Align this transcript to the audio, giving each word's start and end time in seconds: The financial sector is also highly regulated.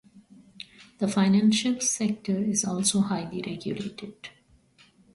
The 0.97 1.07
financial 1.07 1.79
sector 1.79 2.35
is 2.35 2.65
also 2.65 3.01
highly 3.01 3.43
regulated. 3.45 4.29